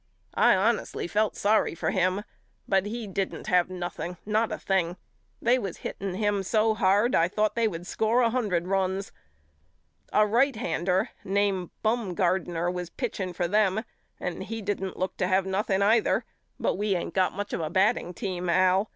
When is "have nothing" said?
3.45-4.17, 15.27-15.83